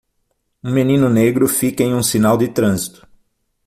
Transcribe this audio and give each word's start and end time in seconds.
Um 0.63 0.71
menino 0.71 1.11
negro 1.11 1.47
fica 1.47 1.83
em 1.83 1.93
um 1.93 2.01
sinal 2.01 2.35
de 2.35 2.47
trânsito. 2.47 3.07